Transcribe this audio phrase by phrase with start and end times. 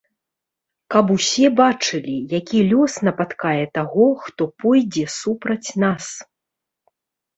[0.95, 6.05] Каб усе бачылі, які лёс напаткае таго, хто пойдзе супраць нас.